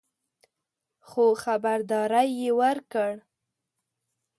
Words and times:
خو 1.07 1.25
خبرداری 1.43 2.27
یې 2.41 2.51
ورکړ 2.59 3.13